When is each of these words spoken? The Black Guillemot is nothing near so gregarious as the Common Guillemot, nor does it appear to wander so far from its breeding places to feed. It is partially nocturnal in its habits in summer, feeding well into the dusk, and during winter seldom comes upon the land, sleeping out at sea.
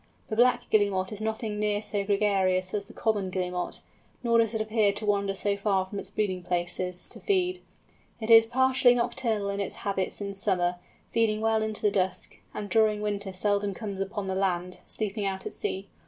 The 0.29 0.35
Black 0.35 0.67
Guillemot 0.71 1.11
is 1.11 1.21
nothing 1.21 1.59
near 1.59 1.79
so 1.79 2.03
gregarious 2.03 2.73
as 2.73 2.85
the 2.87 2.91
Common 2.93 3.29
Guillemot, 3.29 3.83
nor 4.23 4.39
does 4.39 4.55
it 4.55 4.59
appear 4.59 4.91
to 4.93 5.05
wander 5.05 5.35
so 5.35 5.55
far 5.55 5.85
from 5.85 5.99
its 5.99 6.09
breeding 6.09 6.41
places 6.41 7.07
to 7.09 7.19
feed. 7.19 7.59
It 8.19 8.31
is 8.31 8.47
partially 8.47 8.95
nocturnal 8.95 9.51
in 9.51 9.59
its 9.59 9.75
habits 9.85 10.19
in 10.19 10.33
summer, 10.33 10.77
feeding 11.11 11.39
well 11.39 11.61
into 11.61 11.83
the 11.83 11.91
dusk, 11.91 12.39
and 12.51 12.67
during 12.67 13.03
winter 13.03 13.31
seldom 13.31 13.75
comes 13.75 13.99
upon 13.99 14.25
the 14.25 14.33
land, 14.33 14.79
sleeping 14.87 15.27
out 15.27 15.45
at 15.45 15.53
sea. 15.53 15.87